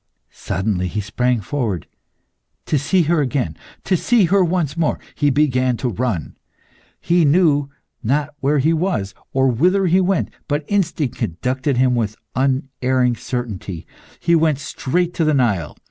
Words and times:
Suddenly 0.31 0.87
he 0.87 0.99
sprang 0.99 1.41
forward. 1.41 1.85
"To 2.65 2.79
see 2.79 3.03
her 3.03 3.21
again, 3.21 3.55
to 3.83 3.95
see 3.95 4.25
her 4.25 4.43
once 4.43 4.75
more!" 4.75 4.97
He 5.13 5.29
began 5.29 5.77
to 5.77 5.89
run. 5.89 6.35
He 6.99 7.23
knew 7.23 7.69
not 8.01 8.33
where 8.39 8.57
he 8.57 8.73
was, 8.73 9.13
or 9.31 9.47
whither 9.49 9.85
he 9.85 10.01
went, 10.01 10.31
but 10.47 10.65
instinct 10.67 11.17
conducted 11.19 11.77
him 11.77 11.93
with 11.93 12.15
unerring 12.35 13.15
certainty; 13.15 13.85
he 14.19 14.33
went 14.33 14.57
straight 14.57 15.13
to 15.13 15.23
the 15.23 15.35
Nile. 15.35 15.77